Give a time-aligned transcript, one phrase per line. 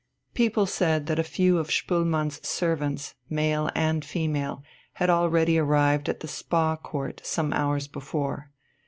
[0.33, 6.21] People said that a few of Spoelmann's servants, male and female, had already arrived at
[6.21, 8.49] the "Spa Court" some hours before.